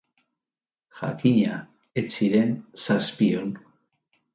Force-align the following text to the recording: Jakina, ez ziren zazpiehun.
Jakina, 1.01 1.59
ez 2.03 2.07
ziren 2.17 2.59
zazpiehun. 2.89 3.59